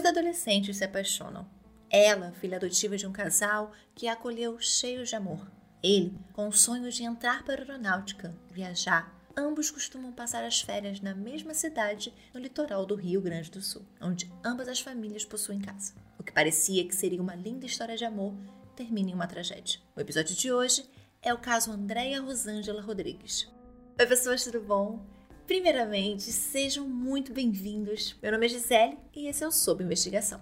[0.00, 1.46] Dois adolescentes se apaixonam.
[1.90, 5.46] Ela, filha adotiva de um casal que a acolheu cheio de amor.
[5.82, 9.14] Ele, com o sonho de entrar para a aeronáutica, viajar.
[9.36, 13.84] Ambos costumam passar as férias na mesma cidade, no litoral do Rio Grande do Sul,
[14.00, 15.92] onde ambas as famílias possuem casa.
[16.18, 18.34] O que parecia que seria uma linda história de amor
[18.74, 19.80] termina em uma tragédia.
[19.94, 20.88] O episódio de hoje
[21.20, 23.52] é o caso Andréia Rosângela Rodrigues.
[23.98, 25.19] Oi, pessoas, tudo bom?
[25.50, 28.16] Primeiramente, sejam muito bem-vindos.
[28.22, 30.40] Meu nome é Gisele e esse é o Sob Investigação.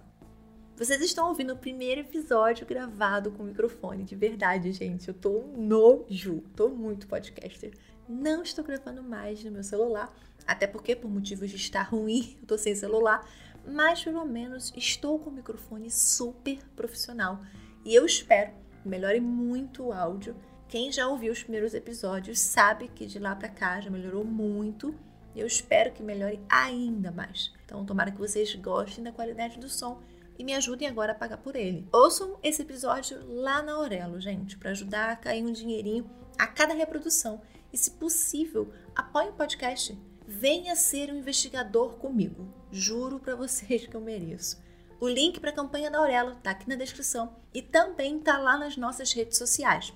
[0.77, 5.09] Vocês estão ouvindo o primeiro episódio gravado com microfone, de verdade, gente.
[5.09, 7.73] Eu tô nojo, tô muito podcaster.
[8.07, 10.15] Não estou gravando mais no meu celular,
[10.47, 13.27] até porque, por motivos de estar ruim, eu tô sem celular,
[13.66, 17.41] mas pelo menos estou com o microfone super profissional
[17.83, 18.52] e eu espero
[18.85, 20.37] melhore muito o áudio.
[20.69, 24.95] Quem já ouviu os primeiros episódios sabe que de lá para cá já melhorou muito.
[25.39, 27.53] Eu espero que melhore ainda mais.
[27.65, 30.03] Então, tomara que vocês gostem da qualidade do som
[30.37, 31.87] e me ajudem agora a pagar por ele.
[31.93, 36.75] Ouçam esse episódio lá na Aurelo, gente, para ajudar a cair um dinheirinho a cada
[36.75, 37.41] reprodução.
[37.73, 39.97] E, se possível, apoie o podcast.
[40.27, 42.53] Venha ser um investigador comigo.
[42.73, 44.61] Juro para vocês que eu mereço.
[45.01, 48.59] O link para a campanha da Aurelo está aqui na descrição e também está lá
[48.59, 49.93] nas nossas redes sociais.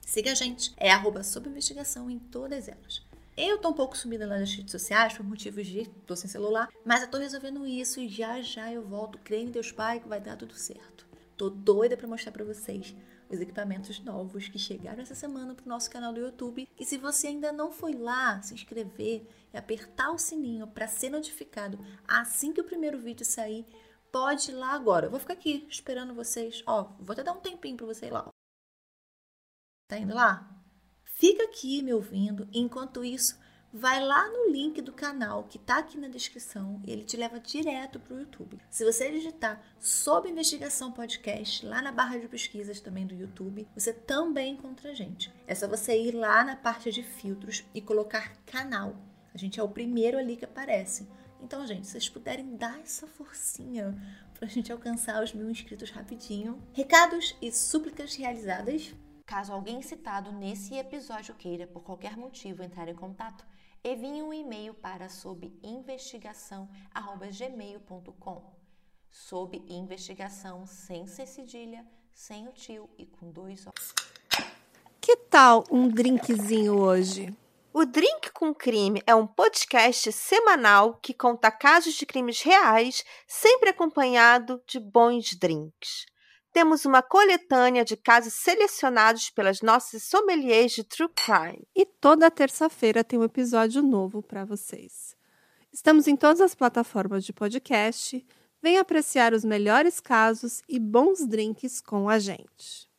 [0.00, 3.05] Siga a gente, é arroba investigação em todas elas.
[3.36, 7.02] Eu tô um pouco sumida nas redes sociais por motivos de tô sem celular, mas
[7.02, 9.18] eu tô resolvendo isso e já já eu volto.
[9.18, 11.06] Creio em Deus Pai que vai dar tudo certo.
[11.36, 12.96] Tô doida para mostrar para vocês
[13.28, 16.66] os equipamentos novos que chegaram essa semana pro nosso canal do YouTube.
[16.80, 21.10] E se você ainda não foi lá se inscrever e apertar o sininho para ser
[21.10, 21.78] notificado
[22.08, 23.66] assim que o primeiro vídeo sair,
[24.10, 25.06] pode ir lá agora.
[25.06, 26.62] Eu vou ficar aqui esperando vocês.
[26.66, 28.30] Ó, vou até dar um tempinho para você ir lá.
[29.88, 30.56] Tá indo lá?
[31.18, 32.46] Fica aqui me ouvindo.
[32.52, 33.38] Enquanto isso,
[33.72, 37.40] vai lá no link do canal que tá aqui na descrição e ele te leva
[37.40, 38.60] direto para o YouTube.
[38.68, 43.94] Se você digitar Sob Investigação Podcast lá na barra de pesquisas também do YouTube, você
[43.94, 45.32] também encontra a gente.
[45.46, 48.94] É só você ir lá na parte de filtros e colocar canal.
[49.32, 51.08] A gente é o primeiro ali que aparece.
[51.42, 53.96] Então, gente, se vocês puderem dar essa forcinha
[54.34, 56.62] para a gente alcançar os mil inscritos rapidinho.
[56.74, 58.94] Recados e súplicas realizadas.
[59.26, 63.44] Caso alguém citado nesse episódio queira, por qualquer motivo, entrar em contato,
[63.84, 68.54] envie um e-mail para sob investigação@gmail.com.
[69.10, 73.92] Sob investigação sem ser cedilha, sem o tio e com dois Os.
[75.00, 77.36] Que tal um drinkzinho hoje?
[77.72, 83.70] O Drink com Crime é um podcast semanal que conta casos de crimes reais, sempre
[83.70, 86.06] acompanhado de bons drinks
[86.56, 91.68] temos uma coletânea de casos selecionados pelas nossas sommeliers de True Crime.
[91.76, 95.14] E toda terça-feira tem um episódio novo para vocês.
[95.70, 98.26] Estamos em todas as plataformas de podcast.
[98.62, 102.90] Venha apreciar os melhores casos e bons drinks com a gente.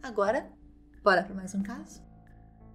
[0.00, 0.48] Agora,
[1.02, 2.00] bora para mais um caso?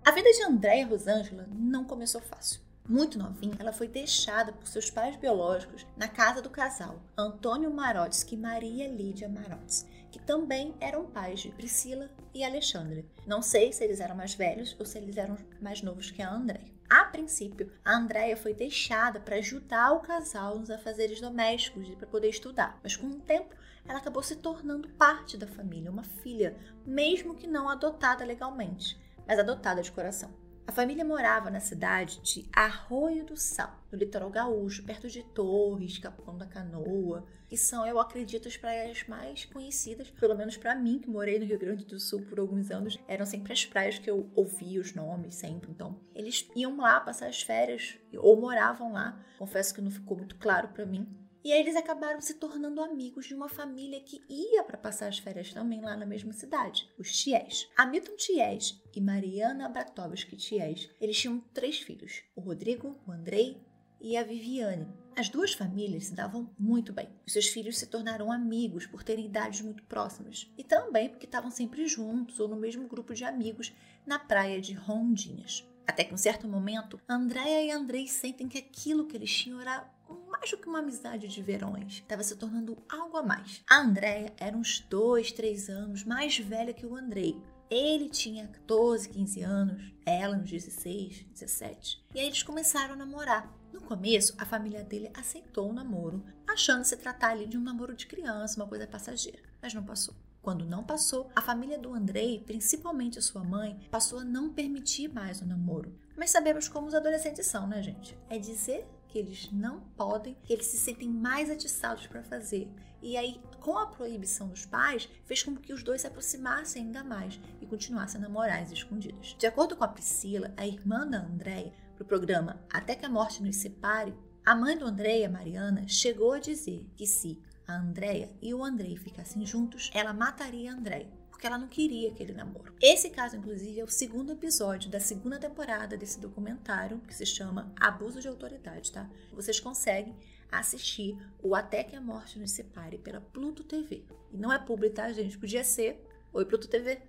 [0.06, 2.60] A vida de Andréia Rosângela não começou fácil.
[2.88, 8.36] Muito novinha, ela foi deixada por seus pais biológicos na casa do casal Antônio Marotsky
[8.36, 13.08] e Maria Lídia Marotsky, que também eram pais de Priscila e Alexandre.
[13.26, 16.34] Não sei se eles eram mais velhos ou se eles eram mais novos que a
[16.34, 16.72] Andréia.
[16.90, 22.08] A princípio, a Andréia foi deixada para ajudar o casal nos afazeres domésticos e para
[22.08, 23.56] poder estudar, mas com o tempo
[23.88, 29.40] ela acabou se tornando parte da família, uma filha, mesmo que não adotada legalmente, mas
[29.40, 30.41] adotada de coração.
[30.68, 35.98] A família morava na cidade de Arroio do Sal, no litoral gaúcho, perto de Torres,
[35.98, 41.00] Capão da Canoa, que são, eu acredito, as praias mais conhecidas, pelo menos para mim,
[41.00, 44.10] que morei no Rio Grande do Sul por alguns anos, eram sempre as praias que
[44.10, 45.70] eu ouvia os nomes sempre.
[45.70, 49.22] Então, eles iam lá passar as férias ou moravam lá.
[49.38, 51.06] Confesso que não ficou muito claro para mim,
[51.44, 55.18] e aí eles acabaram se tornando amigos de uma família que ia para passar as
[55.18, 57.68] férias também lá na mesma cidade, os Ties.
[57.78, 63.58] Hamilton Ties e Mariana Bratovski Ties, eles tinham três filhos, o Rodrigo, o Andrei
[64.00, 64.88] e a Viviane.
[65.16, 67.10] As duas famílias se davam muito bem.
[67.26, 71.52] Os seus filhos se tornaram amigos por terem idades muito próximas e também porque estavam
[71.52, 73.74] sempre juntos ou no mesmo grupo de amigos
[74.06, 75.68] na praia de Rondinhas.
[75.86, 79.60] Até que, em um certo momento, Andréia e Andrei sentem que aquilo que eles tinham
[79.60, 79.90] era
[80.30, 83.64] mais do que uma amizade de verões, estava se tornando algo a mais.
[83.70, 87.42] A Andréia era uns dois, três anos mais velha que o Andrei.
[87.70, 92.04] Ele tinha 14, 15 anos, ela uns 16, 17.
[92.14, 93.50] E aí eles começaram a namorar.
[93.72, 97.96] No começo, a família dele aceitou o namoro, achando se tratar ali de um namoro
[97.96, 99.40] de criança, uma coisa passageira.
[99.62, 100.14] Mas não passou.
[100.42, 105.08] Quando não passou, a família do Andrei, principalmente a sua mãe, passou a não permitir
[105.08, 105.96] mais o namoro.
[106.18, 108.18] Mas sabemos como os adolescentes são, né, gente?
[108.28, 112.72] É dizer que eles não podem, que eles se sentem mais atiçados para fazer.
[113.02, 117.04] E aí, com a proibição dos pais, fez com que os dois se aproximassem ainda
[117.04, 119.36] mais e continuassem a namorar às escondidas.
[119.38, 123.10] De acordo com a Priscila, a irmã da Andréia, para o programa Até que a
[123.10, 124.16] Morte nos Separe,
[124.46, 128.96] a mãe do Andréia, Mariana, chegou a dizer que se a Andréia e o Andrei
[128.96, 132.76] ficassem juntos, ela mataria a Andréia porque ela não queria aquele namoro.
[132.80, 137.74] Esse caso, inclusive, é o segundo episódio da segunda temporada desse documentário, que se chama
[137.80, 139.10] Abuso de Autoridade, tá?
[139.34, 140.16] Vocês conseguem
[140.52, 144.06] assistir o Até que a Morte nos Separe pela Pluto TV.
[144.32, 145.36] E não é publi, tá, gente?
[145.36, 146.08] Podia ser.
[146.32, 147.02] Oi, Pluto TV.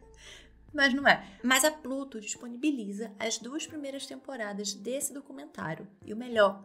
[0.72, 1.22] Mas não é.
[1.44, 5.86] Mas a Pluto disponibiliza as duas primeiras temporadas desse documentário.
[6.06, 6.64] E o melhor,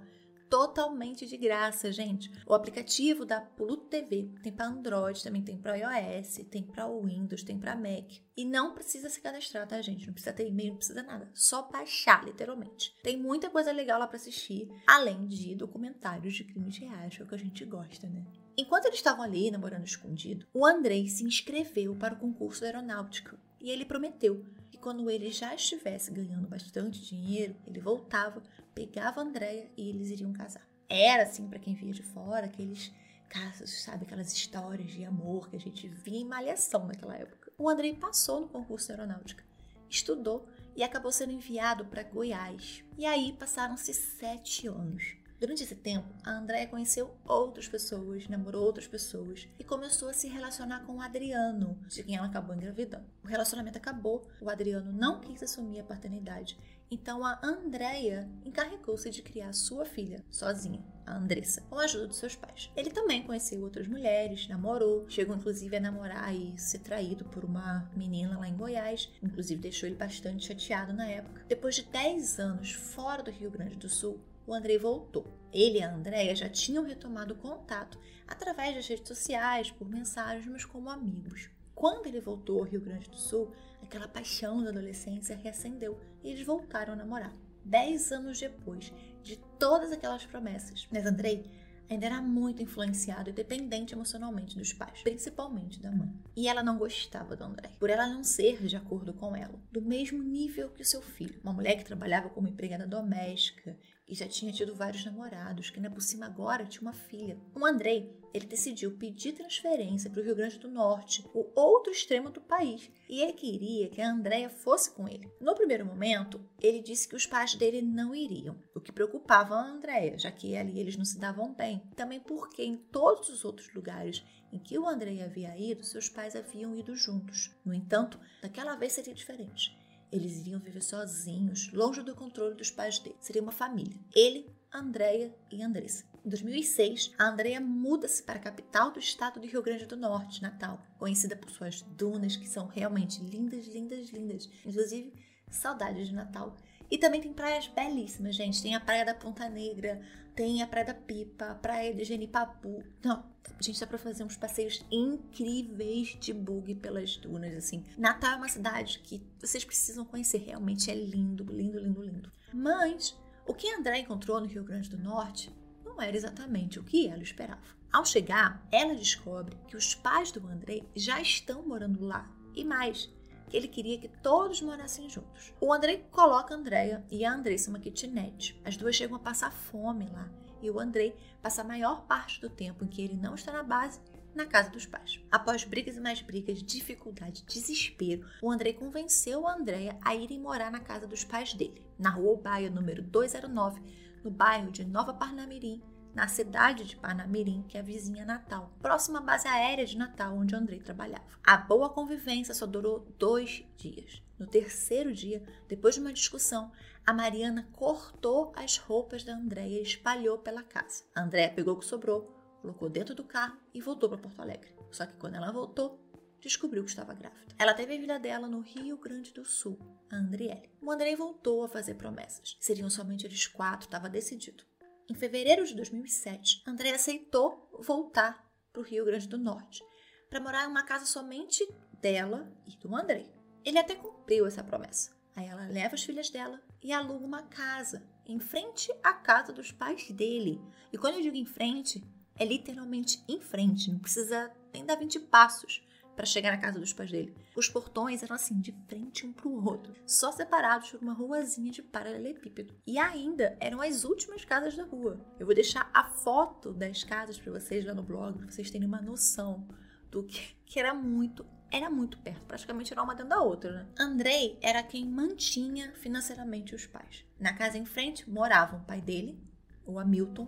[0.49, 2.31] totalmente de graça, gente.
[2.45, 7.43] O aplicativo da Pluto TV tem para Android, também tem para iOS, tem para Windows,
[7.43, 8.11] tem para Mac.
[8.35, 10.05] E não precisa se cadastrar, tá, gente?
[10.05, 11.29] Não precisa ter e-mail, não precisa nada.
[11.33, 12.95] Só baixar, literalmente.
[13.03, 17.25] Tem muita coisa legal lá para assistir, além de documentários de crimes reais, que é
[17.25, 18.25] o que a gente gosta, né?
[18.57, 23.69] Enquanto eles estavam ali namorando escondido, o Andrei se inscreveu para o concurso aeronáutico e
[23.69, 28.41] ele prometeu que quando ele já estivesse ganhando bastante dinheiro, ele voltava
[28.77, 30.67] pegava a Andréia e eles iriam casar.
[30.87, 32.93] Era, assim, para quem via de fora, aqueles
[33.27, 34.05] casos, sabe?
[34.05, 37.51] Aquelas histórias de amor que a gente via em malhação naquela época.
[37.57, 39.43] O Andrei passou no concurso de aeronáutica,
[39.89, 42.83] estudou e acabou sendo enviado para Goiás.
[42.95, 45.17] E aí passaram-se sete anos.
[45.39, 50.27] Durante esse tempo, a Andrea conheceu outras pessoas, namorou outras pessoas e começou a se
[50.27, 53.05] relacionar com o Adriano, de quem ela acabou engravidando.
[53.23, 56.57] O relacionamento acabou, o Adriano não quis assumir a paternidade,
[56.89, 62.17] então a Andrea encarregou-se de criar sua filha sozinha, a Andressa, com a ajuda dos
[62.17, 62.71] seus pais.
[62.75, 67.89] Ele também conheceu outras mulheres, namorou, chegou inclusive a namorar e ser traído por uma
[67.95, 71.43] menina lá em Goiás, inclusive deixou ele bastante chateado na época.
[71.47, 75.25] Depois de 10 anos fora do Rio Grande do Sul, o Andrei voltou.
[75.51, 80.47] Ele e a Andréia já tinham retomado o contato através das redes sociais, por mensagens,
[80.47, 81.49] mas como amigos.
[81.75, 83.51] Quando ele voltou ao Rio Grande do Sul,
[83.83, 87.33] aquela paixão da adolescência reacendeu e eles voltaram a namorar.
[87.63, 88.93] Dez anos depois
[89.23, 90.87] de todas aquelas promessas.
[90.91, 91.49] Mas Andrei
[91.89, 96.13] ainda era muito influenciado e dependente emocionalmente dos pais, principalmente da mãe.
[96.35, 99.81] E ela não gostava do André, por ela não ser de acordo com ela, do
[99.81, 101.39] mesmo nível que o seu filho.
[101.43, 105.91] Uma mulher que trabalhava como empregada doméstica e já tinha tido vários namorados, que ainda
[105.91, 107.37] por cima agora tinha uma filha.
[107.53, 112.29] O Andrei, ele decidiu pedir transferência para o Rio Grande do Norte, o outro extremo
[112.29, 115.29] do país, e ele queria que a Andréia fosse com ele.
[115.41, 119.67] No primeiro momento, ele disse que os pais dele não iriam, o que preocupava a
[119.67, 121.81] Andréia, já que ali eles não se davam bem.
[121.95, 126.35] Também porque em todos os outros lugares em que o Andrei havia ido, seus pais
[126.35, 127.51] haviam ido juntos.
[127.65, 129.76] No entanto, daquela vez seria diferente.
[130.11, 133.15] Eles iriam viver sozinhos, longe do controle dos pais dele.
[133.19, 133.97] Seria uma família.
[134.15, 136.05] Ele, Andréia e Andressa.
[136.25, 140.41] Em 2006, a Andrea muda-se para a capital do estado do Rio Grande do Norte,
[140.41, 144.49] Natal, conhecida por suas dunas que são realmente lindas, lindas, lindas.
[144.65, 145.13] Inclusive,
[145.49, 146.55] saudades de Natal.
[146.89, 148.61] E também tem praias belíssimas, gente.
[148.61, 150.01] Tem a Praia da Ponta Negra,
[150.37, 152.83] tem a Praia da Pipa, a Praia de Genipabu.
[153.03, 157.83] Não, a gente dá pra fazer uns passeios incríveis de bug pelas dunas, assim.
[157.97, 160.37] Natal é uma cidade que vocês precisam conhecer.
[160.37, 162.31] Realmente é lindo, lindo, lindo, lindo.
[162.53, 165.51] Mas o que André encontrou no Rio Grande do Norte
[165.83, 167.59] não era exatamente o que ela esperava.
[167.91, 172.31] Ao chegar, ela descobre que os pais do André já estão morando lá.
[172.53, 173.09] E mais,
[173.49, 175.53] que ele queria que todos morassem juntos.
[175.59, 178.59] O Andrei coloca a Andrea e a Andressa uma kitnet.
[178.63, 180.29] As duas chegam a passar fome lá
[180.61, 183.63] e o Andrei passa a maior parte do tempo em que ele não está na
[183.63, 183.99] base
[184.33, 185.19] na casa dos pais.
[185.31, 190.71] Após brigas e mais brigas, dificuldade, desespero, o Andrei convenceu a Andrea a irem morar
[190.71, 193.81] na casa dos pais dele, na rua Baia, número 209,
[194.23, 195.81] no bairro de Nova Parnamirim,
[196.17, 200.35] na cidade de Parnamirim, que é a vizinha Natal, próxima à base aérea de Natal,
[200.35, 201.27] onde Andrei trabalhava.
[201.45, 204.19] A boa convivência só durou dois dias.
[204.39, 206.71] No terceiro dia, depois de uma discussão,
[207.05, 211.03] a Mariana cortou as roupas da Andréia e espalhou pela casa.
[211.13, 214.73] A Andréia pegou o que sobrou, colocou dentro do carro e voltou para Porto Alegre.
[214.89, 216.03] Só que quando ela voltou,
[216.41, 217.53] descobriu que estava grávida.
[217.59, 219.77] Ela teve a filha dela no Rio Grande do Sul,
[220.09, 220.67] a Andriele.
[220.81, 222.57] O Andrei voltou a fazer promessas.
[222.59, 224.63] Seriam somente eles quatro, estava decidido.
[225.09, 229.81] Em fevereiro de 2007, André aceitou voltar para o Rio Grande do Norte
[230.29, 231.65] para morar em uma casa somente
[232.01, 233.25] dela e do André.
[233.63, 235.15] Ele até cumpriu essa promessa.
[235.33, 239.71] Aí ela leva as filhas dela e aluga uma casa em frente à casa dos
[239.71, 240.61] pais dele.
[240.91, 242.03] E quando eu digo em frente,
[242.35, 245.86] é literalmente em frente, não precisa nem dar 20 passos
[246.17, 247.37] para chegar na casa dos pais dele.
[247.55, 251.83] Os portões eram assim, de frente um pro outro, só separados por uma ruazinha de
[251.83, 252.73] paralelepípedo.
[252.87, 255.23] E ainda eram as últimas casas da rua.
[255.39, 258.87] Eu vou deixar a foto das casas para vocês lá no blog, para vocês terem
[258.87, 259.67] uma noção
[260.09, 263.87] do que, que era muito era muito perto, praticamente era uma dentro da outra, né?
[263.99, 267.25] Andrei era quem mantinha financeiramente os pais.
[267.37, 269.37] Na casa em frente moravam o pai dele,
[269.85, 270.47] o Hamilton,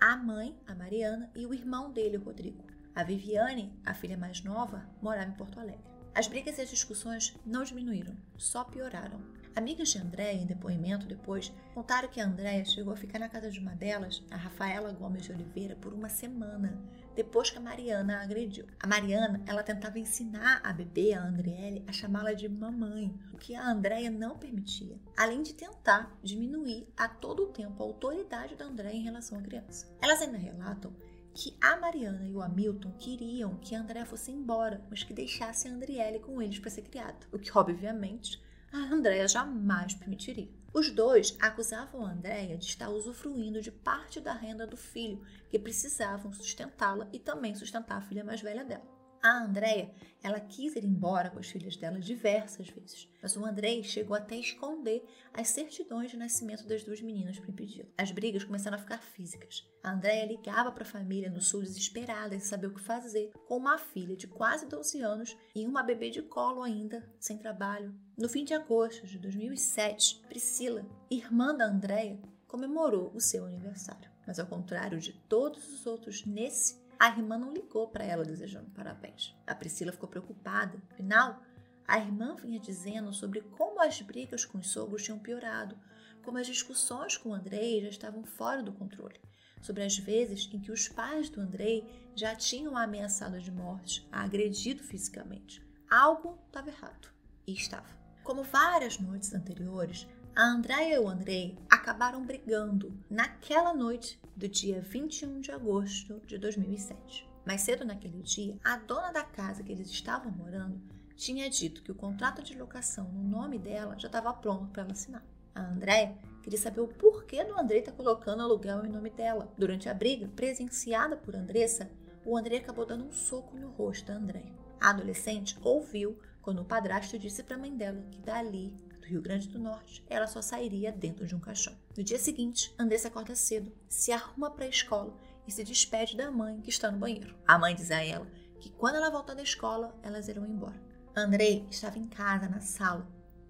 [0.00, 2.75] a mãe, a Mariana, e o irmão dele, o Rodrigo.
[2.96, 5.84] A Viviane, a filha mais nova, morava em Porto Alegre.
[6.14, 9.20] As brigas e as discussões não diminuíram, só pioraram.
[9.54, 13.50] Amigas de Andréia, em depoimento depois, contaram que a Andréia chegou a ficar na casa
[13.50, 16.82] de uma delas, a Rafaela Gomes de Oliveira, por uma semana,
[17.14, 18.66] depois que a Mariana a agrediu.
[18.80, 23.54] A Mariana, ela tentava ensinar a bebê, a Andriele, a chamá-la de mamãe, o que
[23.54, 28.64] a Andréia não permitia, além de tentar diminuir a todo o tempo a autoridade da
[28.64, 29.86] Andréia em relação à criança.
[30.00, 30.94] Elas ainda relatam
[31.36, 35.68] que a Mariana e o Hamilton queriam que a Andréia fosse embora, mas que deixasse
[35.68, 40.48] a Andriele com eles para ser criada, o que obviamente a Andréia jamais permitiria.
[40.72, 45.58] Os dois acusavam a Andréia de estar usufruindo de parte da renda do filho, que
[45.58, 48.95] precisavam sustentá-la e também sustentar a filha mais velha dela.
[49.22, 49.90] A Andréia,
[50.22, 54.34] ela quis ir embora com as filhas dela diversas vezes, mas o Andrei chegou até
[54.34, 57.88] a esconder as certidões de nascimento das duas meninas para impedi-lo.
[57.96, 59.64] As brigas começaram a ficar físicas.
[59.82, 63.56] A Andréia ligava para a família no sul desesperada, sem saber o que fazer, com
[63.56, 67.94] uma filha de quase 12 anos e uma bebê de colo ainda, sem trabalho.
[68.16, 74.10] No fim de agosto de 2007, Priscila, irmã da Andréia, comemorou o seu aniversário.
[74.26, 78.70] Mas ao contrário de todos os outros nesse a irmã não ligou para ela desejando
[78.70, 79.34] parabéns.
[79.46, 80.80] A Priscila ficou preocupada.
[80.90, 81.42] Afinal,
[81.86, 85.78] a irmã vinha dizendo sobre como as brigas com os sogros tinham piorado,
[86.22, 89.20] como as discussões com o Andrei já estavam fora do controle,
[89.62, 94.22] sobre as vezes em que os pais do Andrei já tinham ameaçado de morte, a
[94.22, 95.64] agredido fisicamente.
[95.88, 97.08] Algo estava errado.
[97.46, 97.86] E estava.
[98.24, 101.56] Como várias noites anteriores, a Andréia e o Andrei
[101.86, 107.30] acabaram brigando naquela noite do dia 21 de agosto de 2007.
[107.46, 110.82] Mais cedo naquele dia, a dona da casa que eles estavam morando
[111.14, 114.90] tinha dito que o contrato de locação no nome dela já estava pronto para ela
[114.90, 115.24] assinar.
[115.54, 119.48] A Andréia queria saber o porquê do Andrei estar tá colocando aluguel em nome dela.
[119.56, 121.88] Durante a briga, presenciada por Andressa,
[122.24, 124.52] o Andrei acabou dando um soco no rosto da Andréia.
[124.80, 128.74] A adolescente ouviu quando o padrasto disse para a mãe dela que dali
[129.06, 131.72] do Rio Grande do Norte, ela só sairia dentro de um caixão.
[131.96, 136.30] No dia seguinte, Andressa acorda cedo, se arruma para a escola e se despede da
[136.30, 137.34] mãe que está no banheiro.
[137.46, 138.26] A mãe diz a ela
[138.60, 140.80] que quando ela voltar da escola, elas irão embora.
[141.14, 143.06] Andrei estava em casa, na sala,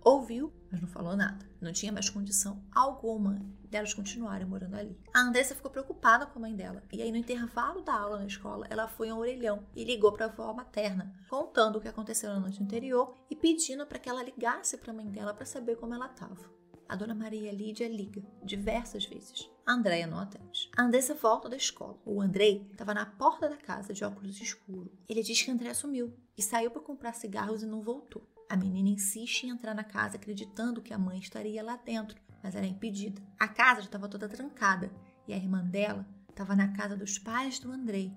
[0.07, 1.45] ouviu, mas não falou nada.
[1.61, 4.97] Não tinha mais condição alguma delas continuarem morando ali.
[5.13, 6.81] A Andressa ficou preocupada com a mãe dela.
[6.93, 10.27] E aí, no intervalo da aula na escola, ela foi ao orelhão e ligou para
[10.27, 14.23] a avó materna, contando o que aconteceu na noite anterior e pedindo para que ela
[14.23, 16.55] ligasse para a mãe dela para saber como ela estava.
[16.89, 19.51] A dona Maria Lídia liga diversas vezes.
[19.67, 20.71] A Andréia não atende.
[20.77, 21.99] A Andressa volta da escola.
[22.05, 24.93] O Andrei estava na porta da casa de óculos escuro.
[25.09, 28.23] Ele diz que a André sumiu e saiu para comprar cigarros e não voltou.
[28.49, 32.55] A menina insiste em entrar na casa acreditando que a mãe estaria lá dentro, mas
[32.55, 33.21] era impedida.
[33.39, 34.91] A casa já estava toda trancada
[35.27, 38.13] e a irmã dela estava na casa dos pais do Andrei.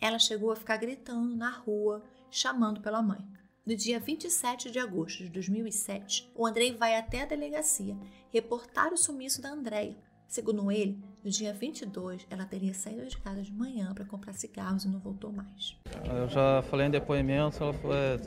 [0.00, 3.24] Ela chegou a ficar gritando na rua, chamando pela mãe.
[3.64, 7.96] No dia 27 de agosto de 2007, o Andrei vai até a delegacia
[8.30, 9.96] reportar o sumiço da Andréia.
[10.32, 14.82] Segundo ele, no dia 22, ela teria saído de casa de manhã para comprar cigarros
[14.86, 15.76] e não voltou mais.
[16.06, 18.18] Eu já falei em depoimento, ela foi,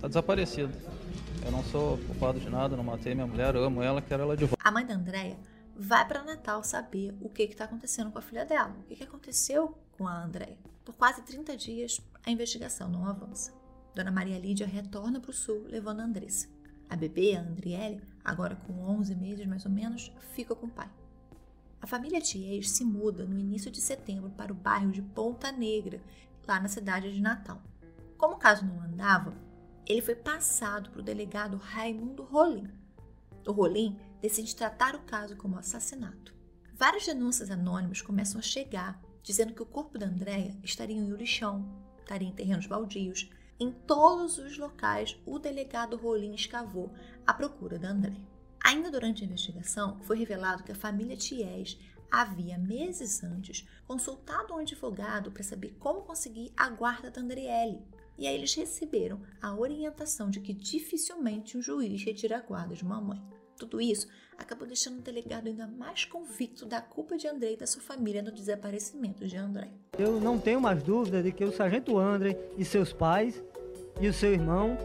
[0.00, 0.72] tá desaparecida.
[1.46, 4.44] Eu não sou culpado de nada, não matei minha mulher, amo ela, quero ela de
[4.44, 4.60] volta.
[4.60, 5.38] A mãe da Andréia
[5.76, 9.04] vai para Natal saber o que está acontecendo com a filha dela, o que, que
[9.04, 10.58] aconteceu com a Andréia.
[10.84, 13.52] Por quase 30 dias, a investigação não avança.
[13.94, 16.48] Dona Maria Lídia retorna para o sul, levando a Andressa.
[16.90, 20.90] A bebê, a Andriele, agora com 11 meses mais ou menos, fica com o pai.
[21.82, 26.00] A família Thiers se muda no início de setembro para o bairro de Ponta Negra,
[26.46, 27.60] lá na cidade de Natal.
[28.16, 29.34] Como o caso não andava,
[29.84, 32.70] ele foi passado para o delegado Raimundo Rolim.
[33.44, 36.32] O Rolim decide tratar o caso como assassinato.
[36.72, 41.16] Várias denúncias anônimas começam a chegar, dizendo que o corpo da Andréia estaria em um
[41.16, 43.28] lixão, estaria em terrenos baldios.
[43.58, 46.92] Em todos os locais, o delegado Rolim escavou
[47.26, 48.31] à procura da Andréia.
[48.64, 51.78] Ainda durante a investigação, foi revelado que a família Ties
[52.10, 57.80] havia meses antes consultado um advogado para saber como conseguir a guarda da Andriele.
[58.18, 62.84] E aí eles receberam a orientação de que dificilmente um juiz retira a guarda de
[62.84, 63.20] uma mãe.
[63.56, 67.66] Tudo isso acabou deixando o delegado ainda mais convicto da culpa de André e da
[67.66, 69.72] sua família no desaparecimento de André.
[69.98, 73.42] Eu não tenho mais dúvida de que o sargento André e seus pais
[74.00, 74.76] e o seu irmão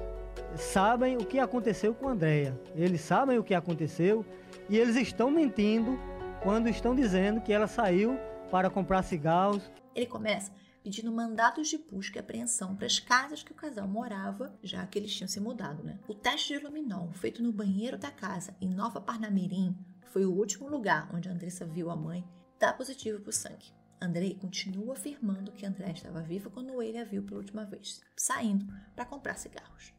[0.55, 2.59] sabem o que aconteceu com Andréia.
[2.75, 4.25] Eles sabem o que aconteceu
[4.69, 5.99] e eles estão mentindo
[6.41, 8.17] quando estão dizendo que ela saiu
[8.51, 9.71] para comprar cigarros.
[9.95, 10.51] Ele começa
[10.83, 14.97] pedindo mandados de busca e apreensão para as casas que o casal morava, já que
[14.97, 15.99] eles tinham se mudado, né?
[16.07, 20.69] O teste de luminol feito no banheiro da casa em Nova Parnamirim foi o último
[20.69, 22.23] lugar onde Andressa viu a mãe,
[22.57, 23.73] dá positivo para o sangue.
[23.99, 28.65] Andrei continua afirmando que André estava viva quando ele a viu pela última vez, saindo
[28.95, 29.96] para comprar cigarros.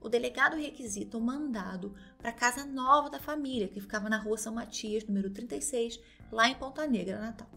[0.00, 4.38] O delegado requisita o mandado para a casa nova da família, que ficava na rua
[4.38, 6.00] São Matias, número 36,
[6.30, 7.50] lá em Ponta Negra, Natal.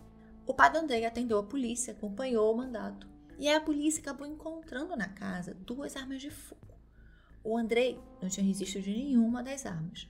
[0.46, 3.08] O do André atendeu a polícia, acompanhou o mandato,
[3.38, 6.62] e a polícia acabou encontrando na casa duas armas de fogo.
[7.44, 10.08] O Andrei não tinha registro de nenhuma das armas.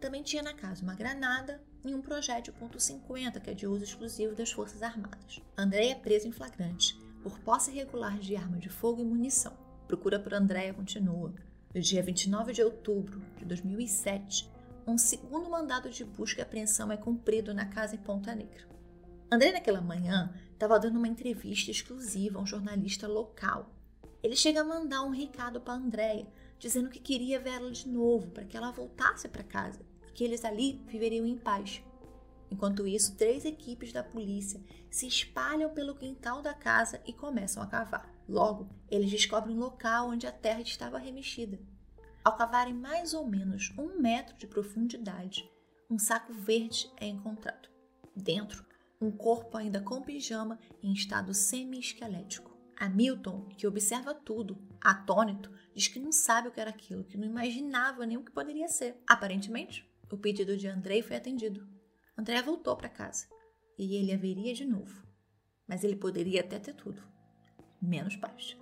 [0.00, 4.34] Também tinha na casa uma granada e um projétil .50, que é de uso exclusivo
[4.34, 5.40] das Forças Armadas.
[5.56, 9.56] André é preso em flagrante por posse irregular de arma de fogo e munição.
[9.86, 11.32] Procura por Andréia continua.
[11.74, 14.50] No dia 29 de outubro de 2007,
[14.86, 18.68] um segundo mandado de busca e apreensão é cumprido na casa em Ponta Negra.
[19.32, 23.74] André, naquela manhã, estava dando uma entrevista exclusiva a um jornalista local.
[24.22, 26.26] Ele chega a mandar um recado para Andréia,
[26.58, 29.80] dizendo que queria vê-la de novo, para que ela voltasse para casa
[30.14, 31.82] que eles ali viveriam em paz.
[32.50, 34.60] Enquanto isso, três equipes da polícia
[34.90, 38.11] se espalham pelo quintal da casa e começam a cavar.
[38.28, 41.60] Logo, eles descobrem um local onde a terra estava remexida.
[42.24, 45.50] Ao cavarem mais ou menos um metro de profundidade,
[45.90, 47.68] um saco verde é encontrado.
[48.14, 48.64] Dentro,
[49.00, 52.52] um corpo ainda com pijama em estado semi-esquelético.
[52.78, 57.26] Hamilton, que observa tudo, atônito, diz que não sabe o que era aquilo, que não
[57.26, 58.96] imaginava nem o que poderia ser.
[59.06, 61.66] Aparentemente, o pedido de Andrei foi atendido.
[62.16, 63.26] André voltou para casa
[63.78, 65.06] e ele haveria de novo.
[65.66, 67.02] Mas ele poderia até ter tudo,
[67.82, 68.56] menos paz.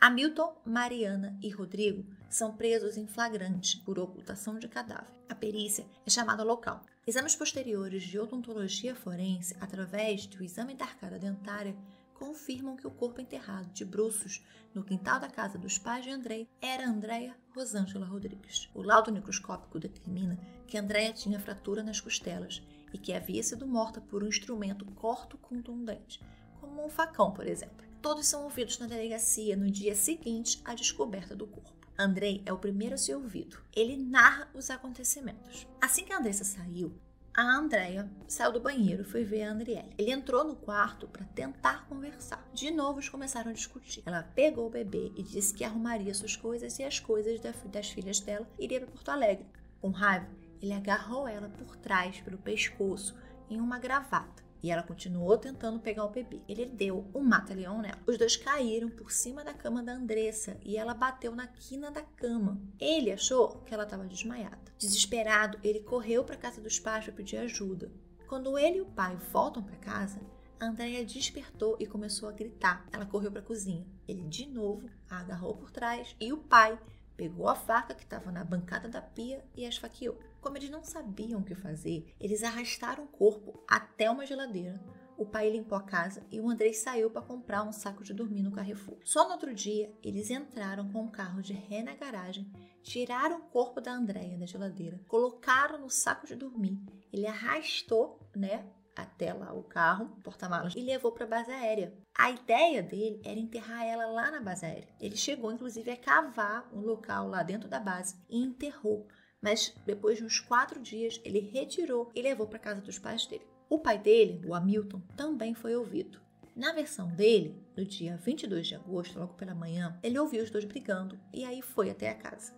[0.00, 5.14] Hamilton, Mariana e Rodrigo são presos em flagrante por ocultação de cadáver.
[5.28, 6.82] A perícia é chamada local.
[7.06, 11.74] Exames posteriores de odontologia forense, através do exame da arcada dentária,
[12.12, 16.48] confirmam que o corpo enterrado de bruços no quintal da casa dos pais de Andrei
[16.60, 18.68] era Andréia Rosângela Rodrigues.
[18.74, 24.00] O laudo microscópico determina que Andréia tinha fratura nas costelas e que havia sido morta
[24.00, 26.20] por um instrumento corto contundente,
[26.60, 27.93] como um facão, por exemplo.
[28.04, 31.88] Todos são ouvidos na delegacia no dia seguinte à descoberta do corpo.
[31.98, 33.58] Andrei é o primeiro a ser ouvido.
[33.74, 35.66] Ele narra os acontecimentos.
[35.80, 36.92] Assim que a Andressa saiu,
[37.32, 39.88] a Andrea saiu do banheiro e foi ver a Andriele.
[39.96, 42.46] Ele entrou no quarto para tentar conversar.
[42.52, 44.02] De novo, eles começaram a discutir.
[44.04, 48.20] Ela pegou o bebê e disse que arrumaria suas coisas e as coisas das filhas
[48.20, 49.46] dela iria para Porto Alegre.
[49.80, 50.28] Com raiva,
[50.60, 53.16] ele agarrou ela por trás, pelo pescoço,
[53.48, 56.40] em uma gravata e ela continuou tentando pegar o bebê.
[56.48, 57.98] Ele deu um mata-leão nela.
[58.06, 62.00] Os dois caíram por cima da cama da Andressa e ela bateu na quina da
[62.00, 62.58] cama.
[62.80, 64.72] Ele achou que ela estava desmaiada.
[64.78, 67.92] Desesperado, ele correu para a casa dos pais para pedir ajuda.
[68.26, 70.18] Quando ele e o pai voltam para casa,
[70.58, 72.86] a Andrea despertou e começou a gritar.
[72.90, 73.86] Ela correu para a cozinha.
[74.08, 76.78] Ele de novo a agarrou por trás e o pai
[77.16, 80.18] pegou a faca que estava na bancada da pia e a esfaqueou.
[80.40, 84.80] Como eles não sabiam o que fazer, eles arrastaram o corpo até uma geladeira.
[85.16, 88.42] O pai limpou a casa e o Andrei saiu para comprar um saco de dormir
[88.42, 88.98] no Carrefour.
[89.04, 92.50] Só no outro dia, eles entraram com um carro de ré na garagem,
[92.82, 96.80] tiraram o corpo da Andréia da geladeira, colocaram no saco de dormir.
[97.12, 101.92] Ele arrastou, né, até lá o carro, porta-malas, e levou para a base aérea.
[102.16, 104.88] A ideia dele era enterrar ela lá na base aérea.
[105.00, 109.06] Ele chegou, inclusive, a cavar um local lá dentro da base e enterrou
[109.44, 113.46] mas depois de uns quatro dias ele retirou e levou para casa dos pais dele.
[113.68, 116.18] O pai dele, o Hamilton, também foi ouvido.
[116.56, 120.64] Na versão dele, no dia 22 de agosto, logo pela manhã, ele ouviu os dois
[120.64, 122.54] brigando e aí foi até a casa.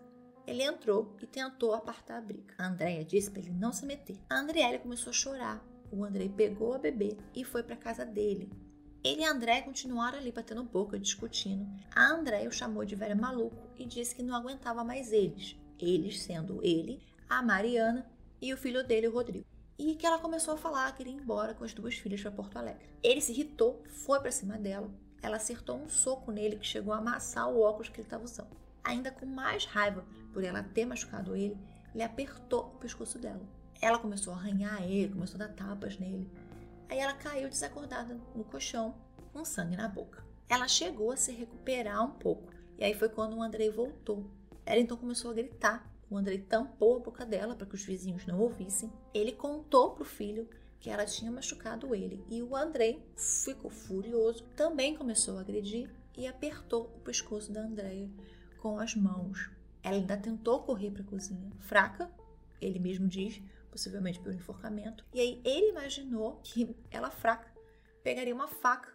[0.46, 2.54] Ele entrou e tentou apartar a briga.
[2.56, 4.16] A Andrea disse para ele não se meter.
[4.30, 5.75] A Andriele começou a chorar.
[5.90, 8.50] O Andrei pegou a bebê e foi para casa dele.
[9.04, 11.66] Ele e André continuaram ali batendo boca, discutindo.
[11.94, 16.22] A André o chamou de velho maluco e disse que não aguentava mais eles eles
[16.22, 18.06] sendo ele, a Mariana
[18.40, 19.46] e o filho dele, o Rodrigo.
[19.78, 22.56] E que ela começou a falar que iria embora com as duas filhas para Porto
[22.56, 22.88] Alegre.
[23.02, 24.90] Ele se irritou, foi para cima dela.
[25.22, 28.56] Ela acertou um soco nele que chegou a amassar o óculos que ele estava usando.
[28.82, 31.58] Ainda com mais raiva por ela ter machucado ele,
[31.92, 33.42] ele apertou o pescoço dela.
[33.80, 36.30] Ela começou a arranhar ele, começou a dar tapas nele.
[36.88, 38.94] Aí ela caiu desacordada no colchão,
[39.32, 40.24] com sangue na boca.
[40.48, 42.52] Ela chegou a se recuperar um pouco.
[42.78, 44.30] E aí foi quando o Andrei voltou
[44.66, 45.88] ela então começou a gritar.
[46.10, 48.92] O Andrei tampou a boca dela para que os vizinhos não ouvissem.
[49.14, 50.48] Ele contou para o filho
[50.80, 56.26] que ela tinha machucado ele e o Andrei ficou furioso, também começou a agredir e
[56.26, 58.10] apertou o pescoço da Andréia
[58.60, 59.50] com as mãos.
[59.82, 62.10] Ela ainda tentou correr para a cozinha, fraca,
[62.60, 63.40] ele mesmo diz,
[63.76, 65.04] possivelmente pelo enforcamento.
[65.12, 67.54] E aí ele imaginou que ela fraca
[68.02, 68.88] pegaria uma faca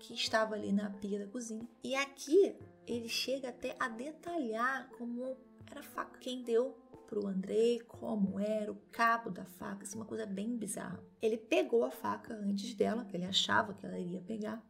[0.00, 1.68] que estava ali na pia da cozinha.
[1.84, 5.36] E aqui ele chega até a detalhar como
[5.70, 6.18] era a faca.
[6.18, 6.74] Quem deu
[7.06, 10.98] para o Andrei, como era o cabo da faca, assim, uma coisa bem bizarra.
[11.20, 14.62] Ele pegou a faca antes dela, que ele achava que ela iria pegar,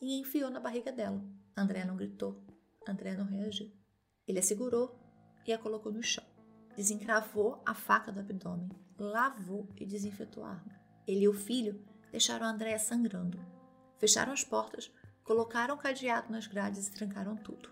[0.00, 1.22] e enfiou na barriga dela.
[1.54, 2.42] André não gritou,
[2.88, 3.70] André não reagiu.
[4.26, 4.98] Ele a segurou
[5.46, 6.24] e a colocou no chão.
[6.74, 10.80] Desencravou a faca do abdômen, lavou e desinfetou a arma.
[11.06, 13.38] Ele e o filho deixaram Andréa sangrando.
[13.98, 14.90] Fecharam as portas,
[15.22, 17.70] colocaram o cadeado nas grades e trancaram tudo.